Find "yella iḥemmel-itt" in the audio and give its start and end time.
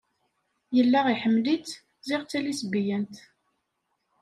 0.75-1.79